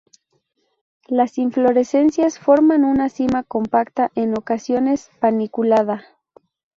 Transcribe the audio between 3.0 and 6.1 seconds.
cima compacta, en ocasiones paniculada.